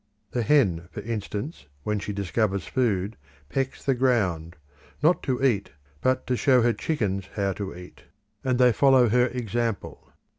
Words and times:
The 0.31 0.41
hen, 0.41 0.87
for 0.91 1.01
instance, 1.01 1.67
when 1.83 1.99
she 1.99 2.11
discovers 2.11 2.65
food, 2.65 3.17
pecks 3.49 3.83
the 3.85 3.93
ground, 3.93 4.55
not 5.03 5.21
to 5.21 5.43
eat, 5.43 5.73
but 6.01 6.25
to 6.25 6.35
show 6.35 6.63
her 6.63 6.73
chickens 6.73 7.29
how 7.35 7.53
to 7.53 7.75
eat, 7.75 8.05
and 8.43 8.57
they 8.57 8.73
follow 8.73 9.09
her 9.09 9.27
example. 9.27 10.11